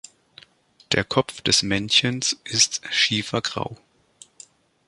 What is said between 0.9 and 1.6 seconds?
Der Kopf